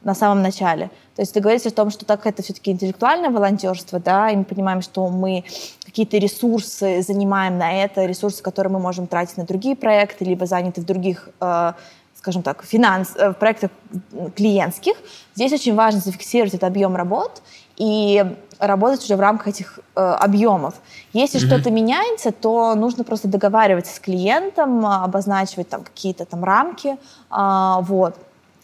на 0.02 0.12
самом 0.12 0.42
начале. 0.42 0.90
То 1.14 1.22
есть 1.22 1.32
договориться 1.32 1.68
о 1.68 1.72
том, 1.72 1.90
что 1.90 2.04
так 2.04 2.26
это 2.26 2.42
все-таки 2.42 2.72
интеллектуальное 2.72 3.30
волонтерство, 3.30 4.00
да, 4.00 4.28
и 4.30 4.34
мы 4.34 4.42
понимаем, 4.42 4.82
что 4.82 5.06
мы 5.06 5.44
какие-то 5.84 6.18
ресурсы 6.18 7.00
занимаем 7.00 7.58
на 7.58 7.72
это, 7.72 8.06
ресурсы, 8.06 8.42
которые 8.42 8.72
мы 8.72 8.80
можем 8.80 9.06
тратить 9.06 9.36
на 9.36 9.44
другие 9.44 9.76
проекты, 9.76 10.24
либо 10.24 10.46
заняты 10.46 10.80
в 10.80 10.84
других 10.84 11.28
э, 11.40 11.74
скажем 12.16 12.42
так, 12.42 12.64
финанс, 12.64 13.14
э, 13.14 13.32
проектах 13.34 13.70
клиентских. 14.34 14.94
Здесь 15.36 15.52
очень 15.52 15.76
важно 15.76 16.00
зафиксировать 16.00 16.54
этот 16.54 16.64
объем 16.64 16.96
работ 16.96 17.40
и 17.82 18.24
работать 18.60 19.02
уже 19.02 19.16
в 19.16 19.20
рамках 19.20 19.48
этих 19.48 19.80
э, 19.96 20.00
объемов. 20.00 20.74
Если 21.12 21.40
mm-hmm. 21.40 21.46
что-то 21.46 21.70
меняется, 21.72 22.30
то 22.30 22.76
нужно 22.76 23.02
просто 23.02 23.26
договариваться 23.26 23.92
с 23.92 23.98
клиентом, 23.98 24.86
обозначивать 24.86 25.68
там 25.68 25.82
какие-то 25.82 26.24
там 26.24 26.44
рамки, 26.44 26.96
э, 27.30 27.76
вот, 27.80 28.14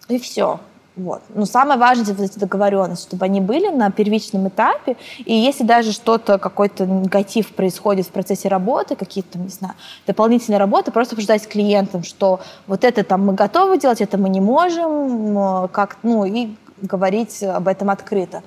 и 0.08 0.20
все. 0.20 0.60
Вот. 0.94 1.22
Но 1.34 1.46
самое 1.46 1.80
важное 1.80 2.14
вот 2.14 2.20
эти 2.20 2.38
договоренности, 2.38 3.06
чтобы 3.06 3.24
они 3.24 3.40
были 3.40 3.70
на 3.70 3.90
первичном 3.90 4.48
этапе. 4.48 4.96
И 5.18 5.34
если 5.34 5.64
даже 5.64 5.92
что-то, 5.92 6.38
какой-то 6.38 6.86
негатив 6.86 7.52
происходит 7.54 8.06
в 8.06 8.10
процессе 8.10 8.48
работы, 8.48 8.94
какие-то, 8.94 9.38
не 9.38 9.48
знаю, 9.48 9.74
дополнительные 10.06 10.58
работы, 10.58 10.92
просто 10.92 11.14
обсуждать 11.14 11.42
с 11.42 11.46
клиентом, 11.48 12.04
что 12.04 12.40
вот 12.68 12.84
это 12.84 13.02
там 13.02 13.26
мы 13.26 13.32
готовы 13.32 13.78
делать, 13.78 14.00
это 14.00 14.16
мы 14.16 14.28
не 14.28 14.40
можем, 14.40 15.68
как, 15.68 15.98
ну, 16.04 16.24
и 16.24 16.50
говорить 16.82 17.42
об 17.42 17.68
этом 17.68 17.90
открыто. 17.90 18.42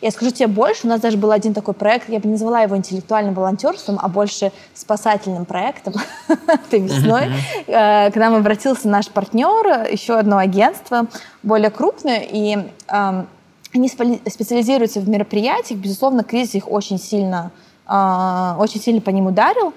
Я 0.00 0.10
скажу 0.10 0.30
тебе 0.30 0.46
больше, 0.46 0.86
у 0.86 0.90
нас 0.90 1.00
даже 1.00 1.16
был 1.16 1.30
один 1.30 1.54
такой 1.54 1.72
проект, 1.72 2.08
я 2.08 2.18
бы 2.18 2.26
не 2.26 2.32
назвала 2.32 2.60
его 2.60 2.76
интеллектуальным 2.76 3.34
волонтерством, 3.34 3.98
а 4.00 4.08
больше 4.08 4.52
спасательным 4.74 5.46
проектом 5.46 5.94
этой 6.28 6.80
весной. 6.80 7.30
Э, 7.66 8.10
к 8.10 8.16
нам 8.16 8.34
обратился 8.34 8.88
наш 8.88 9.08
партнер, 9.08 9.90
еще 9.90 10.18
одно 10.18 10.36
агентство, 10.36 11.06
более 11.42 11.70
крупное, 11.70 12.26
и 12.30 12.58
эм, 12.88 13.26
они 13.72 13.88
специализируются 13.88 15.00
в 15.00 15.08
мероприятиях. 15.08 15.80
Безусловно, 15.80 16.24
кризис 16.24 16.56
их 16.56 16.70
очень 16.70 16.98
сильно, 16.98 17.50
э, 17.88 18.54
очень 18.58 18.80
сильно 18.80 19.00
по 19.00 19.10
ним 19.10 19.26
ударил. 19.26 19.72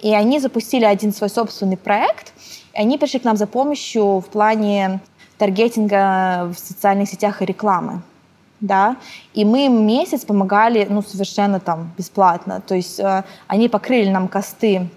И 0.00 0.12
они 0.14 0.38
запустили 0.40 0.84
один 0.84 1.12
свой 1.14 1.30
собственный 1.30 1.76
проект. 1.76 2.32
И 2.74 2.78
они 2.78 2.98
пришли 2.98 3.20
к 3.20 3.24
нам 3.24 3.36
за 3.36 3.46
помощью 3.46 4.20
в 4.20 4.26
плане 4.26 5.00
таргетинга 5.38 6.52
в 6.54 6.58
социальных 6.58 7.08
сетях 7.08 7.42
и 7.42 7.44
рекламы. 7.44 8.02
Да, 8.62 8.96
и 9.34 9.44
мы 9.44 9.66
им 9.66 9.84
месяц 9.84 10.24
помогали, 10.24 10.86
ну, 10.88 11.02
совершенно 11.02 11.58
там 11.58 11.90
бесплатно. 11.98 12.62
То 12.64 12.76
есть 12.76 13.00
э, 13.00 13.24
они 13.48 13.68
покрыли 13.68 14.08
нам 14.08 14.28
косты 14.28 14.88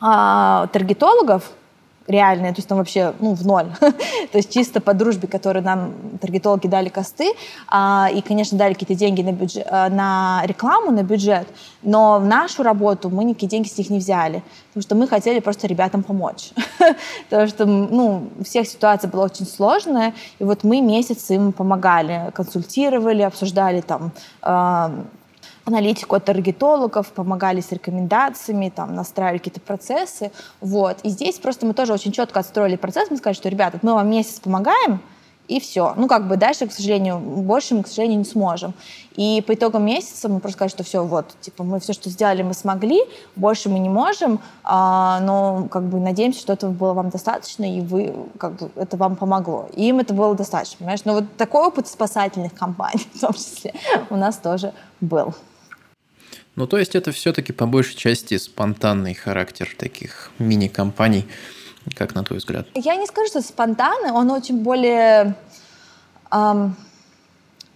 э, 0.00 0.66
таргетологов, 0.72 1.50
реальные, 2.06 2.52
то 2.52 2.58
есть 2.58 2.68
там 2.68 2.78
вообще 2.78 3.14
ну, 3.20 3.34
в 3.34 3.46
ноль. 3.46 3.66
то 3.80 4.38
есть 4.38 4.52
чисто 4.52 4.80
по 4.80 4.94
дружбе, 4.94 5.28
которые 5.28 5.62
нам 5.62 5.92
таргетологи 6.20 6.66
дали 6.66 6.88
косты, 6.88 7.32
а, 7.68 8.08
и, 8.12 8.20
конечно, 8.20 8.58
дали 8.58 8.72
какие-то 8.72 8.94
деньги 8.94 9.22
на, 9.22 9.32
бюджет, 9.32 9.66
а, 9.70 9.88
на 9.88 10.42
рекламу, 10.44 10.90
на 10.90 11.02
бюджет, 11.02 11.46
но 11.82 12.18
в 12.18 12.26
нашу 12.26 12.62
работу 12.62 13.10
мы 13.10 13.24
никакие 13.24 13.48
деньги 13.48 13.68
с 13.68 13.78
них 13.78 13.90
не 13.90 13.98
взяли, 13.98 14.42
потому 14.68 14.82
что 14.82 14.94
мы 14.94 15.08
хотели 15.08 15.40
просто 15.40 15.66
ребятам 15.66 16.02
помочь. 16.02 16.50
потому 17.30 17.48
что 17.48 17.66
ну, 17.66 18.28
всех 18.44 18.66
ситуация 18.66 19.10
была 19.10 19.24
очень 19.24 19.46
сложная, 19.46 20.14
и 20.38 20.44
вот 20.44 20.64
мы 20.64 20.80
месяц 20.80 21.30
им 21.30 21.52
помогали, 21.52 22.30
консультировали, 22.34 23.22
обсуждали 23.22 23.80
там 23.80 24.12
аналитику 25.64 26.16
от 26.16 26.24
таргетологов, 26.24 27.12
помогали 27.12 27.60
с 27.60 27.72
рекомендациями, 27.72 28.72
там, 28.74 28.94
настраивали 28.94 29.38
какие-то 29.38 29.60
процессы. 29.60 30.32
Вот. 30.60 30.98
И 31.02 31.08
здесь 31.08 31.38
просто 31.38 31.66
мы 31.66 31.74
тоже 31.74 31.92
очень 31.92 32.12
четко 32.12 32.40
отстроили 32.40 32.76
процесс. 32.76 33.10
Мы 33.10 33.16
сказали, 33.16 33.36
что, 33.36 33.48
ребята, 33.48 33.78
мы 33.82 33.94
вам 33.94 34.10
месяц 34.10 34.40
помогаем, 34.40 35.00
и 35.48 35.60
все. 35.60 35.94
Ну, 35.96 36.06
как 36.06 36.28
бы 36.28 36.36
дальше, 36.36 36.66
к 36.66 36.72
сожалению, 36.72 37.18
больше 37.18 37.74
мы, 37.74 37.82
к 37.82 37.88
сожалению, 37.88 38.20
не 38.20 38.24
сможем. 38.24 38.74
И 39.16 39.42
по 39.46 39.54
итогам 39.54 39.84
месяца 39.84 40.28
мы 40.28 40.40
просто 40.40 40.56
сказали, 40.56 40.70
что 40.70 40.82
все, 40.84 41.04
вот, 41.04 41.26
типа, 41.40 41.64
мы 41.64 41.80
все, 41.80 41.92
что 41.92 42.08
сделали, 42.08 42.42
мы 42.42 42.54
смогли, 42.54 43.00
больше 43.36 43.68
мы 43.68 43.78
не 43.78 43.90
можем, 43.90 44.40
а, 44.64 45.20
но, 45.20 45.68
как 45.70 45.82
бы, 45.84 46.00
надеемся, 46.00 46.40
что 46.40 46.54
этого 46.54 46.70
было 46.70 46.94
вам 46.94 47.10
достаточно, 47.10 47.64
и 47.64 47.80
вы, 47.80 48.14
как 48.38 48.52
бы, 48.56 48.70
это 48.76 48.96
вам 48.96 49.16
помогло. 49.16 49.68
И 49.74 49.88
им 49.88 49.98
это 49.98 50.14
было 50.14 50.34
достаточно, 50.34 50.78
понимаешь? 50.78 51.04
Но 51.04 51.14
вот 51.14 51.24
такой 51.36 51.66
опыт 51.66 51.86
спасательных 51.88 52.54
компаний, 52.54 53.06
в 53.14 53.20
том 53.20 53.34
числе, 53.34 53.74
у 54.10 54.16
нас 54.16 54.36
тоже 54.38 54.72
был. 55.00 55.34
Ну, 56.54 56.66
то 56.66 56.78
есть 56.78 56.94
это 56.94 57.12
все-таки 57.12 57.52
по 57.52 57.66
большей 57.66 57.96
части 57.96 58.36
спонтанный 58.36 59.14
характер 59.14 59.74
таких 59.78 60.30
мини-компаний, 60.38 61.26
как 61.96 62.14
на 62.14 62.24
твой 62.24 62.38
взгляд? 62.38 62.66
Я 62.74 62.96
не 62.96 63.06
скажу, 63.06 63.28
что 63.28 63.40
спонтанный, 63.40 64.10
он 64.12 64.30
очень 64.30 64.62
более... 64.62 65.34
Эм, 66.30 66.76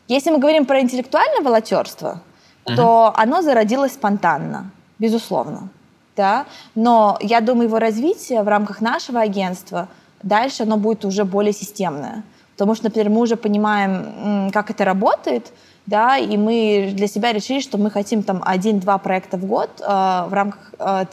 если 0.09 0.31
мы 0.31 0.39
говорим 0.39 0.67
про 0.67 0.81
интеллектуальное 0.81 1.41
волонтерство, 1.41 2.23
uh-huh. 2.65 2.77
то 2.77 3.13
оно 3.17 3.43
зародилось 3.43 3.95
спонтанно, 3.95 4.71
безусловно. 4.99 5.71
Да? 6.15 6.47
Но 6.75 7.19
я 7.21 7.41
думаю, 7.41 7.69
его 7.69 7.79
развитие 7.79 8.43
в 8.43 8.49
рамках 8.49 8.81
нашего 8.81 9.21
агентства 9.21 9.89
дальше 10.23 10.63
оно 10.63 10.77
будет 10.77 11.05
уже 11.05 11.25
более 11.25 11.53
системное. 11.53 12.23
Потому 12.53 12.75
что, 12.75 12.85
например, 12.85 13.11
мы 13.11 13.21
уже 13.21 13.37
понимаем, 13.37 14.51
как 14.53 14.71
это 14.71 14.85
работает, 14.85 15.53
да, 15.87 16.19
и 16.19 16.37
мы 16.37 16.93
для 16.95 17.07
себя 17.07 17.33
решили, 17.33 17.61
что 17.61 17.79
мы 17.79 17.91
хотим 17.91 18.23
там 18.23 18.43
один-два 18.45 18.99
проекта 18.99 19.37
в 19.37 19.45
год 19.45 19.71
э, 19.81 19.85
в 19.85 20.33
рамках 20.33 20.75
э, 20.79 21.05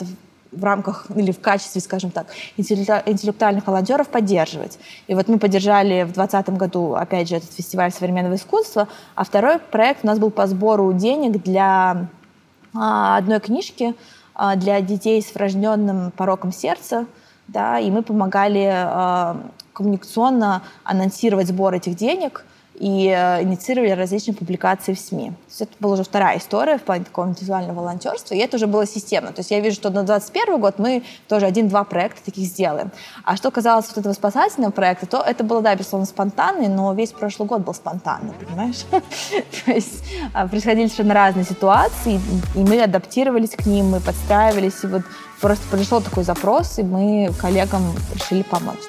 в 0.52 0.64
рамках 0.64 1.08
или 1.16 1.32
в 1.32 1.40
качестве, 1.40 1.82
скажем 1.82 2.12
так, 2.12 2.28
интеллектуальных 2.58 3.66
волонтеров 3.66 4.08
поддерживать. 4.10 4.78
И 5.08 5.16
вот 5.16 5.28
мы 5.28 5.40
поддержали 5.40 6.04
в 6.04 6.14
2020 6.14 6.50
году, 6.52 6.94
опять 6.94 7.28
же, 7.28 7.38
этот 7.38 7.52
фестиваль 7.52 7.92
современного 7.92 8.36
искусства, 8.36 8.88
а 9.16 9.24
второй 9.24 9.58
проект 9.58 10.04
у 10.04 10.08
нас 10.08 10.20
был 10.20 10.30
по 10.30 10.46
сбору 10.46 10.94
денег 10.94 11.42
для 11.42 12.06
а, 12.76 13.18
одной 13.18 13.40
книжки 13.40 13.96
для 14.58 14.80
детей 14.82 15.24
с 15.24 15.34
врожденным 15.34 16.12
пороком 16.12 16.52
сердца, 16.52 17.08
да, 17.48 17.80
и 17.80 17.90
мы 17.90 18.04
помогали 18.04 18.88
коммуникационно 19.74 20.62
анонсировать 20.84 21.48
сбор 21.48 21.74
этих 21.74 21.96
денег– 21.96 22.46
и 22.76 23.08
э, 23.08 23.44
инициировали 23.44 23.92
различные 23.92 24.36
публикации 24.36 24.94
в 24.94 25.00
СМИ. 25.00 25.30
То 25.30 25.36
есть 25.50 25.62
это 25.62 25.72
была 25.80 25.94
уже 25.94 26.04
вторая 26.04 26.38
история 26.38 26.78
в 26.78 26.82
плане 26.82 27.06
такого 27.06 27.28
индивидуального 27.28 27.80
волонтерства, 27.82 28.34
и 28.34 28.40
это 28.40 28.58
уже 28.58 28.68
было 28.68 28.86
системно. 28.86 29.32
То 29.32 29.42
есть 29.42 29.52
я 29.52 29.60
вижу, 29.60 29.76
что 29.76 29.90
на 29.90 30.04
2021 30.04 30.60
год 30.60 30.80
мы 30.80 31.04
тоже 31.28 31.46
один-два 31.46 31.84
проекта 31.84 32.24
таких 32.26 32.46
сделаем. 32.46 32.92
А 33.24 33.36
что 33.36 33.52
касалось 33.52 33.88
вот 33.90 33.98
этого 34.00 34.14
спасательного 34.14 34.72
проекта, 34.72 35.06
то 35.06 35.22
это 35.22 35.44
было, 35.44 35.62
да, 35.62 35.76
безусловно, 35.76 36.08
спонтанный, 36.08 36.68
но 36.68 36.94
весь 36.94 37.12
прошлый 37.12 37.48
год 37.48 37.62
был 37.62 37.74
спонтанный, 37.74 38.34
понимаешь? 38.34 38.84
То 39.66 39.72
есть 39.72 40.04
а, 40.34 40.48
происходили 40.48 40.88
совершенно 40.88 41.14
разные 41.14 41.46
ситуации, 41.46 42.20
и 42.56 42.60
мы 42.60 42.82
адаптировались 42.82 43.52
к 43.52 43.66
ним, 43.66 43.92
мы 43.92 44.00
подстраивались, 44.00 44.84
и 44.84 44.88
вот 44.88 45.04
просто 45.40 45.64
пришел 45.70 46.02
такой 46.02 46.24
запрос, 46.24 46.80
и 46.80 46.84
мы 46.84 47.30
коллегам 47.40 47.84
решили 48.16 48.42
помочь. 48.42 48.80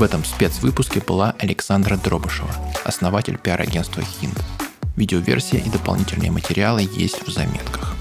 В 0.00 0.02
этом 0.02 0.24
спецвыпуске 0.24 0.98
была 1.00 1.34
Александра 1.38 1.98
Дробышева, 1.98 2.48
основатель 2.84 3.36
пиар-агентства 3.36 4.02
«Хинт». 4.02 4.40
Видеоверсия 4.96 5.60
и 5.60 5.68
дополнительные 5.68 6.30
материалы 6.30 6.88
есть 6.96 7.26
в 7.26 7.30
заметках. 7.30 7.99